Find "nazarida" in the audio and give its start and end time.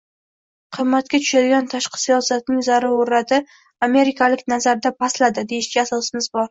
4.57-4.97